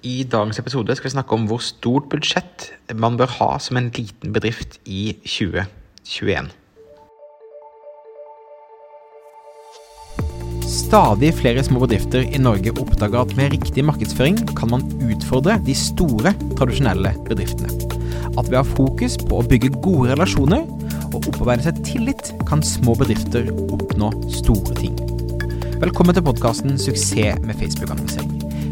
I 0.00 0.22
dagens 0.24 0.56
episode 0.56 0.94
skal 0.96 1.10
vi 1.10 1.12
snakke 1.12 1.36
om 1.36 1.42
hvor 1.48 1.60
stort 1.60 2.06
budsjett 2.12 2.70
man 2.96 3.18
bør 3.20 3.28
ha 3.36 3.50
som 3.60 3.76
en 3.76 3.90
liten 3.92 4.32
bedrift 4.32 4.78
i 4.88 5.12
2021. 5.26 6.48
Stadig 10.70 11.34
flere 11.36 11.62
små 11.66 11.82
bedrifter 11.84 12.24
i 12.24 12.40
Norge 12.40 12.72
oppdager 12.80 13.20
at 13.20 13.36
med 13.36 13.52
riktig 13.52 13.84
markedsføring 13.84 14.40
kan 14.56 14.72
man 14.72 14.86
utfordre 15.04 15.58
de 15.66 15.76
store, 15.76 16.32
tradisjonelle 16.56 17.12
bedriftene. 17.28 17.68
At 18.38 18.48
ved 18.48 18.56
å 18.56 18.62
ha 18.62 18.66
fokus 18.72 19.18
på 19.20 19.42
å 19.42 19.46
bygge 19.46 19.74
gode 19.84 20.14
relasjoner 20.14 20.64
og 21.10 21.24
opparbeide 21.26 21.66
seg 21.68 21.84
tillit, 21.84 22.32
kan 22.48 22.64
små 22.64 22.96
bedrifter 22.96 23.50
oppnå 23.68 24.14
store 24.32 24.78
ting. 24.80 24.96
Velkommen 25.82 26.16
til 26.16 26.24
podkasten 26.24 26.78
'Suksess 26.78 27.42
med 27.44 27.58
Facebook-annonsering'. 27.60 28.39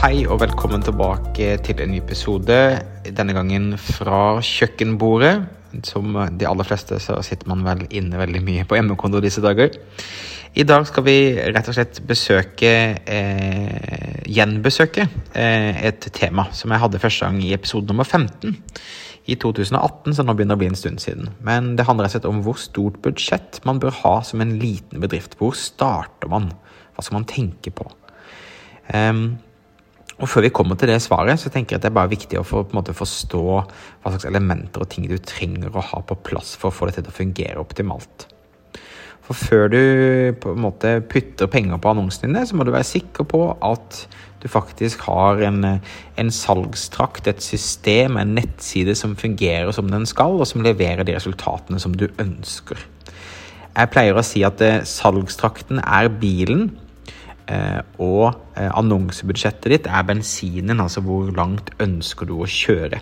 Hei 0.00 0.22
og 0.24 0.38
velkommen 0.40 0.80
tilbake 0.80 1.58
til 1.60 1.80
en 1.84 1.90
ny 1.92 1.98
episode. 2.00 2.54
Denne 3.04 3.34
gangen 3.36 3.74
fra 3.76 4.38
kjøkkenbordet. 4.40 5.34
Som 5.84 6.14
de 6.40 6.46
aller 6.48 6.64
fleste 6.64 6.96
så 7.04 7.18
sitter 7.20 7.50
man 7.50 7.66
vel 7.66 7.82
inne 7.92 8.16
veldig 8.16 8.40
mye 8.46 8.64
på 8.64 8.78
hjemmekonto 8.78 9.20
disse 9.20 9.42
dager. 9.44 9.76
I 10.56 10.64
dag 10.64 10.86
skal 10.88 11.04
vi 11.04 11.16
rett 11.36 11.68
og 11.68 11.76
slett 11.76 12.00
besøke 12.08 12.70
eh, 12.96 14.22
Gjenbesøke 14.24 15.04
eh, 15.36 15.82
et 15.90 16.08
tema 16.16 16.46
som 16.56 16.72
jeg 16.72 16.82
hadde 16.86 17.02
første 17.04 17.28
gang 17.28 17.44
i 17.44 17.52
episode 17.58 17.92
nummer 17.92 18.08
15 18.08 18.56
i 19.28 19.36
2018, 19.36 20.16
så 20.16 20.24
nå 20.24 20.32
begynner 20.32 20.56
det 20.56 20.62
å 20.62 20.62
bli 20.64 20.70
en 20.72 20.80
stund 20.80 21.04
siden. 21.04 21.28
Men 21.44 21.74
det 21.76 21.84
handler 21.84 22.08
rett 22.08 22.16
og 22.16 22.22
slett 22.22 22.30
om 22.32 22.40
hvor 22.48 22.56
stort 22.64 22.96
budsjett 23.04 23.60
man 23.68 23.84
bør 23.84 24.00
ha 24.00 24.16
som 24.24 24.40
en 24.40 24.56
liten 24.64 25.04
bedrift. 25.04 25.36
Hvor 25.36 25.52
starter 25.60 26.32
man? 26.32 26.48
Hva 26.96 27.04
skal 27.04 27.20
man 27.20 27.28
tenke 27.36 27.76
på? 27.76 27.90
Um, 28.96 29.36
og 30.20 30.28
Før 30.28 30.44
vi 30.44 30.52
kommer 30.52 30.76
til 30.76 30.90
det 30.92 31.00
svaret, 31.00 31.40
så 31.40 31.48
tenker 31.48 31.74
jeg 31.74 31.80
at 31.80 31.86
det 31.86 31.90
er 31.90 31.96
bare 31.96 32.12
viktig 32.12 32.36
å 32.36 32.44
for, 32.44 32.68
måte, 32.76 32.92
forstå 32.96 33.44
hva 33.46 34.10
slags 34.12 34.28
elementer 34.28 34.84
og 34.84 34.90
ting 34.92 35.06
du 35.08 35.16
trenger 35.16 35.72
å 35.72 35.84
ha 35.92 36.02
på 36.04 36.18
plass 36.28 36.52
for 36.60 36.68
å 36.68 36.76
få 36.76 36.90
det 36.90 36.98
til 36.98 37.08
å 37.08 37.16
fungere 37.16 37.62
optimalt. 37.62 38.26
For 39.24 39.38
før 39.38 39.70
du 39.72 39.82
på 40.42 40.52
en 40.52 40.64
måte 40.64 40.96
putter 41.08 41.48
penger 41.48 41.80
på 41.80 41.92
annonsene 41.92 42.28
dine, 42.28 42.42
så 42.44 42.58
må 42.58 42.66
du 42.66 42.72
være 42.74 42.88
sikker 42.88 43.28
på 43.30 43.44
at 43.64 44.02
du 44.42 44.48
faktisk 44.50 45.04
har 45.06 45.40
en, 45.46 45.64
en 46.18 46.32
salgstrakt, 46.34 47.28
et 47.30 47.44
system, 47.44 48.18
en 48.18 48.34
nettside 48.36 48.96
som 48.98 49.16
fungerer 49.16 49.72
som 49.76 49.88
den 49.92 50.08
skal, 50.08 50.36
og 50.40 50.48
som 50.50 50.64
leverer 50.64 51.06
de 51.06 51.16
resultatene 51.16 51.80
som 51.80 51.94
du 51.96 52.08
ønsker. 52.20 52.80
Jeg 53.70 53.92
pleier 53.94 54.18
å 54.18 54.24
si 54.26 54.42
at 54.44 54.60
eh, 54.66 54.80
salgstrakten 54.88 55.78
er 55.84 56.10
bilen, 56.20 56.72
og 58.00 58.30
eh, 58.58 58.68
annonsebudsjettet 58.68 59.72
ditt 59.72 59.88
er 59.90 60.06
bensinen, 60.06 60.82
altså 60.82 61.02
hvor 61.04 61.30
langt 61.36 61.72
ønsker 61.82 62.28
du 62.28 62.36
å 62.38 62.48
kjøre. 62.48 63.00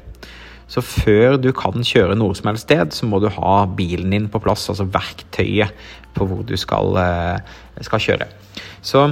Så 0.69 0.83
før 0.85 1.39
du 1.41 1.49
kan 1.57 1.85
kjøre 1.85 2.17
noe 2.19 2.37
som 2.37 2.51
helst 2.51 2.67
sted, 2.69 2.93
så 2.93 3.09
må 3.09 3.21
du 3.23 3.31
ha 3.33 3.55
bilen 3.79 4.13
din 4.13 4.29
på 4.29 4.41
plass, 4.45 4.67
altså 4.69 4.89
verktøyet 4.93 5.73
på 6.17 6.29
hvor 6.29 6.45
du 6.49 6.55
skal, 6.61 6.97
eh, 7.01 7.57
skal 7.85 8.05
kjøre. 8.05 8.29
Så 8.85 9.07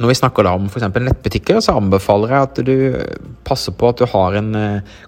når 0.00 0.12
vi 0.12 0.18
snakker 0.20 0.46
da 0.46 0.54
om 0.56 0.68
f.eks. 0.70 0.86
nettbutikker, 0.94 1.58
så 1.62 1.74
anbefaler 1.78 2.34
jeg 2.34 2.48
at 2.48 2.60
du 2.66 2.76
passer 3.46 3.74
på 3.76 3.90
at 3.90 3.98
du 3.98 4.06
har 4.08 4.38
en 4.38 4.52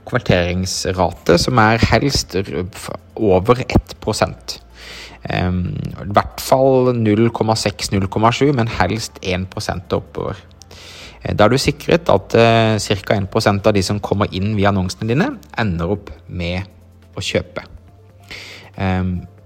konverteringsrate 0.08 1.38
som 1.40 1.60
er 1.62 1.82
helst 1.92 2.34
over 3.14 3.62
1 3.62 3.94
i 5.22 6.08
hvert 6.16 6.40
fall 6.42 6.90
0,6-0,7, 6.98 8.52
men 8.58 8.70
helst 8.80 9.20
1 9.22 9.46
oppover. 9.94 10.38
Eh, 11.22 11.34
da 11.34 11.46
er 11.46 11.52
du 11.52 11.58
sikret 11.60 12.10
at 12.10 12.34
uh, 12.34 12.76
ca. 12.78 13.18
1% 13.18 13.68
av 13.68 13.76
de 13.76 13.82
som 13.86 14.00
kommer 14.02 14.32
inn 14.34 14.56
via 14.58 14.72
annonsene 14.72 15.08
dine, 15.12 15.28
ender 15.58 15.94
opp 15.94 16.10
med 16.28 16.66
å 17.14 17.22
kjøpe. 17.22 17.68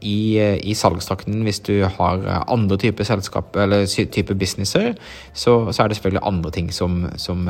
I, 0.06 0.18
i 0.38 0.74
salgstrakten, 0.78 1.40
hvis 1.42 1.58
du 1.66 1.80
har 1.82 2.20
andre 2.46 2.76
typer 2.78 3.08
selskap 3.08 3.56
eller 3.58 3.88
type 3.90 4.36
businesser, 4.38 4.92
så, 5.34 5.56
så, 5.72 5.82
er 5.82 5.90
det 5.90 5.96
selvfølgelig 5.98 6.22
andre 6.30 6.52
ting 6.54 6.68
som, 6.70 7.00
som, 7.18 7.42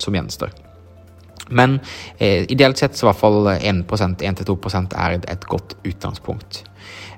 som 0.00 0.16
gjenstår. 0.16 0.54
Men 1.50 1.78
eh, 2.18 2.46
ideelt 2.48 2.78
sett 2.78 2.96
så 2.96 3.06
i 3.06 3.10
hvert 3.10 3.20
fall 3.20 3.52
1% 3.56 4.24
1-2 4.30 4.56
er 4.94 5.18
et, 5.20 5.46
godt 5.50 5.76
utgangspunkt. 5.84 6.64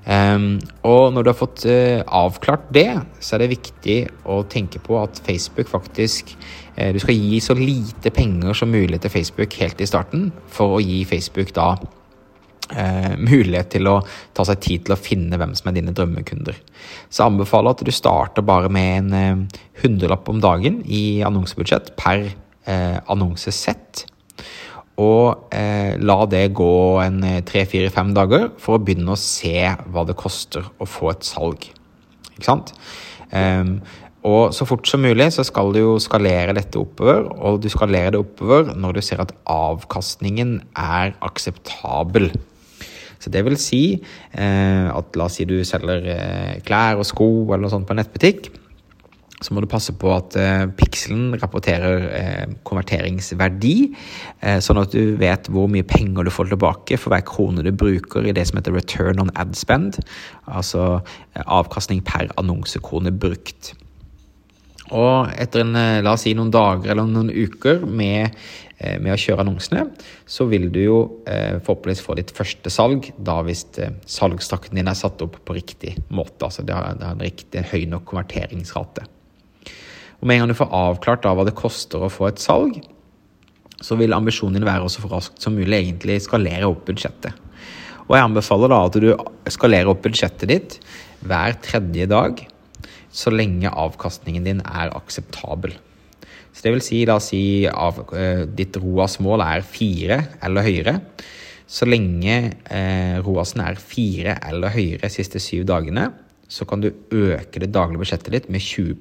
Um, 0.03 0.57
og 0.83 1.13
når 1.15 1.23
du 1.23 1.29
har 1.31 1.37
fått 1.39 1.63
uh, 1.63 2.03
avklart 2.11 2.65
det, 2.75 2.89
så 3.23 3.37
er 3.37 3.45
det 3.45 3.53
viktig 3.53 3.97
å 4.27 4.41
tenke 4.51 4.81
på 4.83 4.97
at 4.99 5.21
Facebook 5.23 5.69
faktisk 5.71 6.33
uh, 6.75 6.89
Du 6.91 6.99
skal 6.99 7.15
gi 7.15 7.39
så 7.39 7.55
lite 7.55 8.11
penger 8.11 8.57
som 8.57 8.73
mulig 8.73 8.99
til 8.99 9.13
Facebook 9.13 9.55
helt 9.61 9.79
i 9.79 9.87
starten, 9.87 10.27
for 10.51 10.75
å 10.75 10.83
gi 10.83 11.05
Facebook 11.07 11.53
da 11.55 11.69
uh, 11.79 13.13
mulighet 13.15 13.71
til 13.77 13.87
å 13.93 14.01
ta 14.35 14.43
seg 14.49 14.59
tid 14.65 14.85
til 14.85 14.97
å 14.97 14.99
finne 14.99 15.39
hvem 15.39 15.55
som 15.55 15.71
er 15.71 15.79
dine 15.79 15.95
drømmekunder. 15.95 16.59
Så 17.07 17.23
jeg 17.23 17.29
anbefaler 17.31 17.71
at 17.71 17.87
du 17.87 17.95
starter 17.95 18.43
bare 18.43 18.71
med 18.73 19.13
en 19.15 19.47
hundrelapp 19.85 20.27
om 20.27 20.43
dagen 20.43 20.81
i 20.83 21.23
annonsebudsjett 21.23 21.95
per 21.99 22.27
annonsesett 23.11 24.05
og 25.01 25.53
eh, 25.55 25.95
la 25.97 26.19
det 26.29 26.51
gå 26.53 26.73
en 27.01 27.23
eh, 27.25 27.41
tre-fire-fem 27.45 28.13
dager 28.13 28.51
for 28.61 28.77
å 28.77 28.83
begynne 28.83 29.15
å 29.15 29.19
se 29.19 29.57
hva 29.89 30.05
det 30.05 30.17
koster 30.19 30.67
å 30.77 30.87
få 30.89 31.09
et 31.13 31.25
salg. 31.25 31.65
Ikke 32.35 32.45
sant? 32.45 32.73
Um, 33.33 33.79
og 34.23 34.53
så 34.55 34.67
fort 34.69 34.87
som 34.87 35.01
mulig 35.03 35.25
så 35.35 35.43
skal 35.43 35.73
du 35.73 35.81
jo 35.81 35.93
skalere 35.99 36.55
dette 36.55 36.79
oppover, 36.79 37.25
og 37.33 37.59
du 37.63 37.67
skalerer 37.71 38.13
det 38.13 38.21
oppover 38.21 38.71
når 38.77 38.99
du 38.99 39.03
ser 39.03 39.23
at 39.23 39.33
avkastningen 39.49 40.59
er 40.79 41.15
akseptabel. 41.25 42.29
Så 43.19 43.31
det 43.33 43.43
vil 43.47 43.57
si 43.59 43.83
eh, 43.97 44.87
at 44.87 45.17
la 45.19 45.27
oss 45.27 45.39
si 45.39 45.47
du 45.47 45.57
selger 45.67 46.07
eh, 46.13 46.59
klær 46.67 47.01
og 47.01 47.07
sko 47.07 47.29
eller 47.49 47.65
noe 47.65 47.73
sånt 47.73 47.87
på 47.87 47.95
en 47.95 48.03
nettbutikk 48.03 48.51
så 49.43 49.53
må 49.53 49.63
du 49.63 49.69
passe 49.69 49.93
på 49.99 50.11
at 50.15 50.37
eh, 50.39 50.65
pikselen 50.79 51.35
rapporterer 51.41 52.07
eh, 52.15 52.55
konverteringsverdi, 52.67 53.75
eh, 54.41 54.59
sånn 54.63 54.81
at 54.81 54.95
du 54.95 55.15
vet 55.19 55.49
hvor 55.51 55.69
mye 55.71 55.85
penger 55.87 56.25
du 56.25 56.33
får 56.33 56.53
tilbake 56.53 56.99
for 56.99 57.13
hver 57.13 57.25
krone 57.27 57.65
du 57.65 57.71
bruker 57.75 58.25
i 58.25 58.35
det 58.35 58.47
som 58.49 58.59
heter 58.59 58.75
return 58.75 59.21
on 59.23 59.33
ad 59.39 59.55
spend, 59.59 59.99
altså 60.47 60.99
eh, 60.99 61.43
avkastning 61.43 62.03
per 62.07 62.31
annonsekrone 62.39 63.13
brukt. 63.13 63.73
Og 64.93 65.31
etter 65.39 65.63
en, 65.63 65.75
eh, 65.79 66.01
la 66.05 66.13
oss 66.15 66.25
si 66.27 66.35
noen 66.37 66.51
dager 66.53 66.93
eller 66.93 67.07
noen 67.09 67.31
uker 67.31 67.85
med, 67.87 68.35
eh, 68.77 68.99
med 68.99 69.13
å 69.13 69.19
kjøre 69.19 69.45
annonsene, 69.45 69.87
så 70.27 70.47
vil 70.49 70.69
du 70.71 70.83
jo 70.83 70.99
forhåpentligvis 71.23 72.03
få 72.03 72.15
ditt 72.19 72.31
første 72.35 72.69
salg, 72.69 73.11
da 73.17 73.37
hvis 73.47 73.65
salgstakten 74.05 74.75
din 74.75 74.89
er 74.91 74.97
satt 74.97 75.21
opp 75.23 75.37
på 75.45 75.55
riktig 75.55 75.95
måte. 76.11 76.43
Altså 76.43 76.65
det 76.67 76.75
har, 76.75 76.93
det 76.99 77.07
har 77.07 77.15
en, 77.15 77.23
riktig, 77.23 77.63
høy 77.71 77.85
nok 77.87 78.05
konverteringsrate. 78.11 79.07
Og 80.23 80.27
med 80.29 80.37
en 80.37 80.45
gang 80.45 80.53
du 80.53 80.55
får 80.55 80.69
avklart 80.71 81.25
da 81.25 81.33
hva 81.35 81.43
det 81.43 81.51
koster 81.59 81.99
å 81.99 82.07
få 82.07 82.29
et 82.29 82.39
salg, 82.39 82.77
så 83.83 83.97
vil 83.99 84.15
ambisjonen 84.15 84.55
din 84.55 84.65
være 84.69 84.87
å 84.87 84.91
så 84.91 85.03
raskt 85.11 85.43
som 85.43 85.57
mulig 85.57 85.81
egentlig 85.81 86.21
skalere 86.23 86.69
opp 86.69 86.85
budsjettet. 86.87 87.35
Og 88.07 88.13
jeg 88.15 88.23
anbefaler 88.23 88.71
da 88.71 88.77
at 88.87 88.95
du 89.03 89.09
skalerer 89.51 89.89
opp 89.91 89.99
budsjettet 90.05 90.47
ditt 90.47 90.77
hver 91.27 91.57
tredje 91.65 92.07
dag, 92.07 92.39
så 93.11 93.33
lenge 93.35 93.67
avkastningen 93.67 94.47
din 94.47 94.61
er 94.63 94.93
akseptabel. 94.95 95.75
Så 96.55 96.63
det 96.63 96.73
vil 96.77 96.85
si, 96.85 97.01
da 97.09 97.17
si 97.19 97.41
av, 97.67 97.99
uh, 98.15 98.45
ditt 98.47 98.79
ROAS-mål 98.79 99.43
er 99.43 99.65
fire 99.67 100.21
eller 100.39 100.63
høyere. 100.63 100.93
Så 101.67 101.87
lenge 101.87 102.37
eh, 102.69 103.15
ROAS-en 103.23 103.63
er 103.65 103.79
fire 103.81 104.35
eller 104.45 104.71
høyere 104.75 105.07
de 105.07 105.11
siste 105.11 105.41
syv 105.41 105.63
dagene, 105.71 106.03
så 106.47 106.67
kan 106.69 106.83
du 106.83 106.91
øke 106.91 107.63
det 107.63 107.71
daglige 107.73 108.03
budsjettet 108.03 108.35
ditt 108.35 108.49
med 108.53 108.61
20 108.61 108.99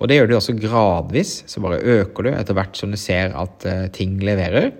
og 0.00 0.08
det 0.08 0.16
gjør 0.16 0.30
du 0.30 0.36
også 0.38 0.56
gradvis, 0.56 1.34
så 1.50 1.60
bare 1.62 1.82
øker 2.00 2.26
du 2.26 2.30
etter 2.32 2.56
hvert 2.56 2.78
som 2.78 2.92
du 2.92 2.98
ser 3.00 3.36
at 3.36 3.66
uh, 3.68 3.86
ting 3.92 4.16
leverer. 4.24 4.72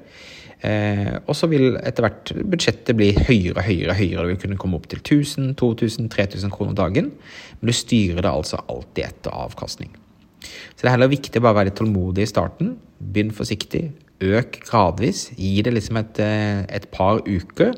Eh, 0.61 1.15
og 1.25 1.33
så 1.37 1.49
vil 1.49 1.79
etter 1.81 2.05
hvert 2.05 2.33
budsjettet 2.53 2.97
bli 2.99 3.11
høyere 3.17 3.57
og 3.57 3.65
høyere. 3.65 3.97
høyere. 3.97 4.25
Du 4.25 4.33
vil 4.33 4.41
kunne 4.43 4.61
komme 4.61 4.77
opp 4.77 4.91
til 4.93 5.01
1000, 5.01 5.55
2000, 5.61 6.11
3000 6.13 6.53
kroner 6.53 6.77
dagen. 6.77 7.13
Men 7.61 7.73
du 7.73 7.77
styrer 7.77 8.21
det 8.21 8.33
altså 8.33 8.61
alltid 8.69 9.07
etter 9.07 9.37
avkastning. 9.47 9.95
Så 10.41 10.83
det 10.83 10.91
er 10.91 10.97
heller 10.97 11.13
viktig 11.13 11.41
å 11.41 11.45
bare 11.45 11.61
være 11.61 11.71
litt 11.71 11.81
tålmodig 11.81 12.25
i 12.25 12.33
starten. 12.33 12.75
Begynn 13.01 13.33
forsiktig. 13.37 13.87
Øk 14.21 14.61
gradvis. 14.69 15.31
Gi 15.37 15.63
det 15.65 15.73
liksom 15.77 16.01
et, 16.01 16.21
eh, 16.21 16.65
et 16.69 16.91
par 16.93 17.23
uker. 17.25 17.73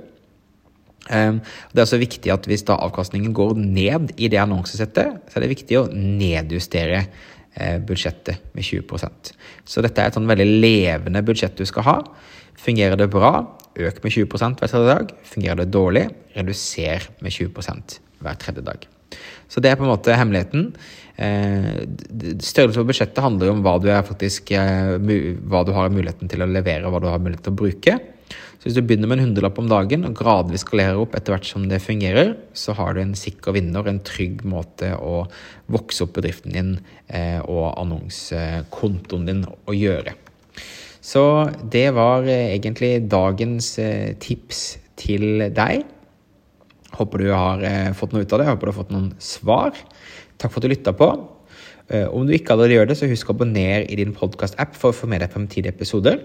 Um, 1.10 1.40
det 1.72 1.80
er 1.80 1.86
også 1.86 1.98
viktig 1.98 2.30
at 2.30 2.46
hvis 2.46 2.62
da 2.68 2.76
avkastningen 2.78 3.34
går 3.34 3.56
ned 3.58 4.12
i 4.22 4.28
det 4.30 4.38
annonsesettet, 4.38 5.24
så 5.26 5.38
er 5.38 5.44
det 5.44 5.54
viktig 5.56 5.80
å 5.80 5.88
nedjustere 5.90 7.00
eh, 7.02 7.78
budsjettet 7.82 8.52
med 8.54 8.64
20% 8.64 9.32
Så 9.66 9.82
dette 9.82 9.98
er 9.98 10.12
et 10.12 10.18
sånn 10.18 10.30
veldig 10.30 10.46
levende 10.62 11.24
budsjett 11.26 11.58
du 11.58 11.66
skal 11.68 11.88
ha. 11.88 11.98
Fungerer 12.62 12.98
det 13.00 13.10
bra, 13.10 13.34
øk 13.74 14.02
med 14.04 14.14
20% 14.14 14.62
hver 14.62 14.70
tredje 14.70 14.94
dag. 14.94 15.12
Fungerer 15.26 15.62
det 15.62 15.70
dårlig, 15.74 16.06
reduser 16.36 17.08
med 17.24 17.34
20% 17.34 17.98
hver 18.22 18.38
tredje 18.38 18.66
dag. 18.66 18.86
Så 19.50 19.60
det 19.60 19.72
er 19.72 19.76
på 19.76 19.84
en 19.84 19.92
måte 19.92 20.14
hemmeligheten. 20.16 20.70
Eh, 21.20 21.82
størrelse 22.40 22.80
på 22.80 22.88
budsjettet 22.88 23.20
handler 23.24 23.52
om 23.52 23.60
hva 23.64 23.76
du, 23.82 23.90
faktisk, 24.06 24.54
eh, 24.56 24.96
hva 24.96 25.64
du 25.66 25.74
har 25.76 25.92
muligheten 25.92 26.30
til 26.30 26.44
å 26.44 26.48
levere, 26.48 26.86
og 26.86 26.94
hva 26.94 27.02
du 27.02 27.10
har 27.10 27.20
mulighet 27.20 27.44
til 27.44 27.52
å 27.52 27.60
bruke. 27.60 27.98
Så 28.62 28.68
hvis 28.68 28.76
du 28.76 28.84
begynner 28.86 29.10
med 29.10 29.18
en 29.18 29.24
hundrelapp 29.26 29.56
om 29.58 29.66
dagen 29.66 30.04
og 30.06 30.12
gradvis 30.20 30.62
skalerer 30.62 31.00
opp 31.02 31.16
etter 31.18 31.34
hvert 31.34 31.48
som 31.48 31.64
det 31.66 31.80
fungerer, 31.82 32.36
så 32.54 32.76
har 32.78 32.94
du 32.94 33.00
en 33.02 33.16
sikker 33.18 33.56
vinner, 33.56 33.88
en 33.90 33.98
trygg 34.06 34.44
måte 34.46 34.92
å 35.02 35.24
vokse 35.74 36.04
opp 36.04 36.12
bedriften 36.14 36.54
din 36.54 36.68
eh, 37.08 37.40
og 37.42 37.72
annonsekontoen 37.72 39.24
din 39.26 39.40
å 39.42 39.74
gjøre. 39.74 40.14
Så 41.02 41.24
det 41.74 41.88
var 41.96 42.28
eh, 42.30 42.52
egentlig 42.52 42.92
dagens 43.10 43.72
eh, 43.82 44.12
tips 44.22 44.60
til 45.02 45.48
deg. 45.50 45.82
Håper 46.94 47.24
du 47.24 47.32
har 47.34 47.66
fått 47.98 48.14
noe 48.14 48.22
ut 48.22 48.36
av 48.36 48.44
det, 48.44 48.46
håper 48.52 48.68
du 48.68 48.70
har 48.70 48.78
fått 48.78 48.94
noen 48.94 49.10
svar. 49.18 49.74
Takk 50.38 50.52
for 50.52 50.60
at 50.60 50.68
du 50.68 50.70
lytta 50.70 50.94
på. 50.94 51.08
Om 52.14 52.28
du 52.28 52.34
ikke 52.36 52.54
allerede 52.54 52.76
gjør 52.76 52.92
det, 52.92 52.96
så 53.00 53.08
husk 53.10 53.32
å 53.32 53.34
abonnere 53.34 53.88
i 53.90 53.98
din 53.98 54.14
podkast-app 54.14 54.76
for 54.78 54.92
å 54.92 54.96
få 54.96 55.08
med 55.10 55.24
deg 55.24 55.32
fremtidige 55.34 55.74
episoder. 55.74 56.20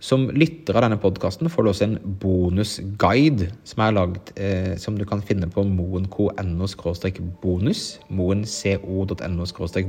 Som 0.00 0.30
lytter 0.32 0.72
av 0.78 0.86
denne 0.86 0.96
podkasten 1.00 1.50
får 1.52 1.62
du 1.62 1.68
også 1.70 1.84
en 1.84 1.98
bonusguide 2.22 3.50
som 3.68 3.82
er 3.84 3.92
lagd, 3.98 4.30
eh, 4.40 4.72
som 4.80 4.96
du 4.96 5.04
kan 5.04 5.20
finne 5.20 5.44
på 5.52 5.60
moenco.no-bonus. 5.68 7.80
moenco.no 8.08 9.44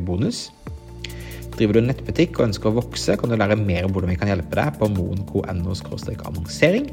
bonus. 0.05 0.51
Driver 1.55 1.73
du 1.73 1.81
nettbutikk 1.87 2.39
og 2.39 2.45
ønsker 2.49 2.67
å 2.69 2.77
vokse, 2.81 3.11
kan 3.15 3.29
du 3.31 3.35
lære 3.39 3.55
mer 3.59 3.83
om 3.87 3.91
hvordan 3.95 4.11
vi 4.11 4.19
kan 4.19 4.31
hjelpe 4.31 4.55
deg 4.59 4.69
på 4.79 4.85
moenco.no-annonsering. 4.99 6.85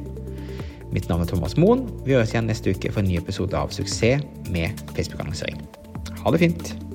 Mitt 0.94 1.06
navn 1.10 1.22
er 1.26 1.28
Thomas 1.28 1.56
Moen. 1.58 1.80
Vi 2.06 2.14
høres 2.14 2.32
igjen 2.32 2.48
neste 2.48 2.70
uke 2.70 2.92
for 2.94 3.00
en 3.02 3.10
ny 3.10 3.16
episode 3.18 3.54
av 3.58 3.68
Suksess 3.74 4.22
med 4.48 4.68
Facebook-annonsering. 4.94 5.58
Ha 6.22 6.28
det 6.30 6.40
fint! 6.46 6.87